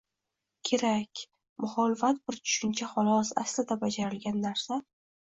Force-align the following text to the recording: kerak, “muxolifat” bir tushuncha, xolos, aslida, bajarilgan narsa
kerak, 0.67 1.19
“muxolifat” 1.65 2.21
bir 2.29 2.39
tushuncha, 2.45 2.87
xolos, 2.93 3.31
aslida, 3.43 3.77
bajarilgan 3.83 4.41
narsa 4.47 4.79